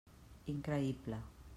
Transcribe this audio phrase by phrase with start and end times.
[0.53, 1.23] Increïble.